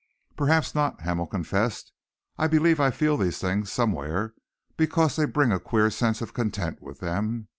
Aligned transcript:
"Perhaps 0.35 0.73
not," 0.73 1.01
Hamel 1.01 1.27
confessed. 1.27 1.91
"I 2.35 2.47
believe 2.47 2.79
I 2.79 2.89
feel 2.89 3.17
these 3.17 3.37
things 3.37 3.71
somewhere, 3.71 4.33
because 4.75 5.15
they 5.15 5.25
bring 5.25 5.51
a 5.51 5.59
queer 5.59 5.91
sense 5.91 6.23
of 6.23 6.33
content 6.33 6.81
with 6.81 7.01
them. 7.01 7.49